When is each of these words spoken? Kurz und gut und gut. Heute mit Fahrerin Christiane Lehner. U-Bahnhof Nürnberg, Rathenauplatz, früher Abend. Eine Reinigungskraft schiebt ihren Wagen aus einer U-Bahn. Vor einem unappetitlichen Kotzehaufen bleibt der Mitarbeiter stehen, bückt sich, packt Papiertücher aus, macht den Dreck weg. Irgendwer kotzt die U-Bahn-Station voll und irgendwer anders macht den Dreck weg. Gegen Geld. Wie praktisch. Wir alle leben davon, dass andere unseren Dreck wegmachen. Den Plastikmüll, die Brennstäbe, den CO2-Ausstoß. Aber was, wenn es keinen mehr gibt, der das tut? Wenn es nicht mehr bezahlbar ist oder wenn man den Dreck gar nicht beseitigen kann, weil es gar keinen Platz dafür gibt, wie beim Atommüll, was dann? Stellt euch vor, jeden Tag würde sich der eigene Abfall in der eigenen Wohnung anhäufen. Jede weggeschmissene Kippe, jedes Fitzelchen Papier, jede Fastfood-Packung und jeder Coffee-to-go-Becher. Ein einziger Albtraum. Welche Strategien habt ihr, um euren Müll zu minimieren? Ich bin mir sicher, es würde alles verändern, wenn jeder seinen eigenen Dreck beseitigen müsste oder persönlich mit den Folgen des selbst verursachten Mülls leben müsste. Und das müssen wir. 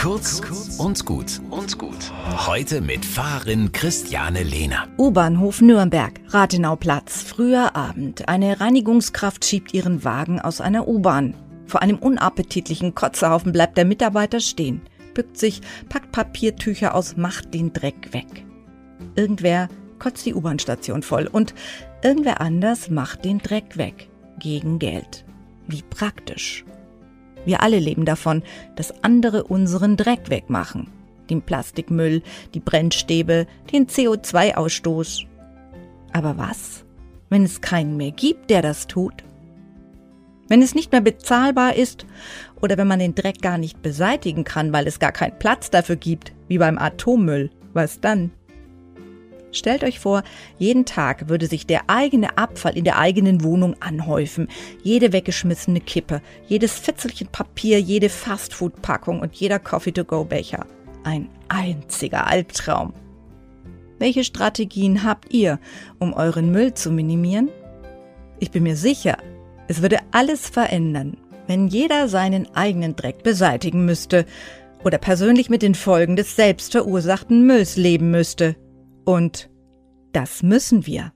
Kurz 0.00 0.40
und 0.78 1.04
gut 1.04 1.42
und 1.50 1.76
gut. 1.76 2.10
Heute 2.46 2.80
mit 2.80 3.04
Fahrerin 3.04 3.70
Christiane 3.70 4.42
Lehner. 4.42 4.88
U-Bahnhof 4.96 5.60
Nürnberg, 5.60 6.14
Rathenauplatz, 6.28 7.22
früher 7.22 7.76
Abend. 7.76 8.26
Eine 8.26 8.62
Reinigungskraft 8.62 9.44
schiebt 9.44 9.74
ihren 9.74 10.02
Wagen 10.02 10.40
aus 10.40 10.62
einer 10.62 10.88
U-Bahn. 10.88 11.34
Vor 11.66 11.82
einem 11.82 11.98
unappetitlichen 11.98 12.94
Kotzehaufen 12.94 13.52
bleibt 13.52 13.76
der 13.76 13.84
Mitarbeiter 13.84 14.40
stehen, 14.40 14.80
bückt 15.12 15.36
sich, 15.36 15.60
packt 15.90 16.12
Papiertücher 16.12 16.94
aus, 16.94 17.18
macht 17.18 17.52
den 17.52 17.74
Dreck 17.74 18.14
weg. 18.14 18.46
Irgendwer 19.16 19.68
kotzt 19.98 20.24
die 20.24 20.32
U-Bahn-Station 20.32 21.02
voll 21.02 21.26
und 21.26 21.52
irgendwer 22.02 22.40
anders 22.40 22.88
macht 22.88 23.26
den 23.26 23.36
Dreck 23.36 23.76
weg. 23.76 24.08
Gegen 24.38 24.78
Geld. 24.78 25.26
Wie 25.68 25.82
praktisch. 25.82 26.64
Wir 27.44 27.62
alle 27.62 27.78
leben 27.78 28.04
davon, 28.04 28.42
dass 28.76 29.02
andere 29.02 29.44
unseren 29.44 29.96
Dreck 29.96 30.30
wegmachen. 30.30 30.88
Den 31.28 31.42
Plastikmüll, 31.42 32.22
die 32.54 32.60
Brennstäbe, 32.60 33.46
den 33.72 33.86
CO2-Ausstoß. 33.86 35.26
Aber 36.12 36.36
was, 36.36 36.84
wenn 37.28 37.44
es 37.44 37.60
keinen 37.60 37.96
mehr 37.96 38.10
gibt, 38.10 38.50
der 38.50 38.62
das 38.62 38.86
tut? 38.86 39.24
Wenn 40.48 40.62
es 40.62 40.74
nicht 40.74 40.90
mehr 40.90 41.00
bezahlbar 41.00 41.76
ist 41.76 42.06
oder 42.60 42.76
wenn 42.76 42.88
man 42.88 42.98
den 42.98 43.14
Dreck 43.14 43.40
gar 43.40 43.56
nicht 43.56 43.82
beseitigen 43.82 44.42
kann, 44.42 44.72
weil 44.72 44.88
es 44.88 44.98
gar 44.98 45.12
keinen 45.12 45.38
Platz 45.38 45.70
dafür 45.70 45.94
gibt, 45.94 46.32
wie 46.48 46.58
beim 46.58 46.76
Atommüll, 46.76 47.50
was 47.72 48.00
dann? 48.00 48.32
Stellt 49.52 49.82
euch 49.82 49.98
vor, 49.98 50.22
jeden 50.58 50.84
Tag 50.84 51.28
würde 51.28 51.46
sich 51.46 51.66
der 51.66 51.82
eigene 51.88 52.38
Abfall 52.38 52.76
in 52.76 52.84
der 52.84 52.98
eigenen 52.98 53.42
Wohnung 53.42 53.74
anhäufen. 53.80 54.48
Jede 54.82 55.12
weggeschmissene 55.12 55.80
Kippe, 55.80 56.22
jedes 56.46 56.78
Fitzelchen 56.78 57.26
Papier, 57.28 57.80
jede 57.80 58.08
Fastfood-Packung 58.08 59.20
und 59.20 59.34
jeder 59.34 59.58
Coffee-to-go-Becher. 59.58 60.66
Ein 61.02 61.28
einziger 61.48 62.26
Albtraum. 62.26 62.92
Welche 63.98 64.24
Strategien 64.24 65.04
habt 65.04 65.32
ihr, 65.32 65.58
um 65.98 66.14
euren 66.14 66.52
Müll 66.52 66.74
zu 66.74 66.90
minimieren? 66.90 67.50
Ich 68.38 68.50
bin 68.50 68.62
mir 68.62 68.76
sicher, 68.76 69.18
es 69.68 69.82
würde 69.82 69.98
alles 70.10 70.48
verändern, 70.48 71.16
wenn 71.46 71.68
jeder 71.68 72.08
seinen 72.08 72.54
eigenen 72.54 72.96
Dreck 72.96 73.22
beseitigen 73.22 73.84
müsste 73.84 74.24
oder 74.84 74.98
persönlich 74.98 75.50
mit 75.50 75.62
den 75.62 75.74
Folgen 75.74 76.16
des 76.16 76.36
selbst 76.36 76.72
verursachten 76.72 77.46
Mülls 77.46 77.76
leben 77.76 78.10
müsste. 78.10 78.56
Und 79.10 79.50
das 80.12 80.44
müssen 80.44 80.86
wir. 80.86 81.12